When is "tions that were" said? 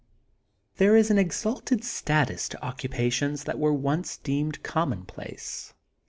3.11-3.71